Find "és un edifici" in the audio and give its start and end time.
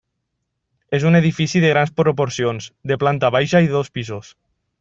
0.99-1.61